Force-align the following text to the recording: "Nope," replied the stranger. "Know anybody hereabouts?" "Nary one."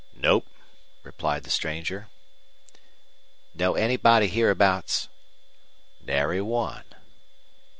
"Nope," 0.15 0.47
replied 1.03 1.43
the 1.43 1.51
stranger. 1.51 2.09
"Know 3.53 3.75
anybody 3.75 4.25
hereabouts?" 4.29 5.09
"Nary 6.03 6.41
one." 6.41 6.85